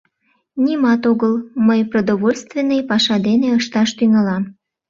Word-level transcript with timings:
—Нимат 0.63 1.03
огыл, 1.11 1.33
мый 1.67 1.81
продовольственный 1.91 2.81
паша 2.89 3.15
дене 3.27 3.47
ышташ 3.59 3.89
тӱҥалам. 3.97 4.43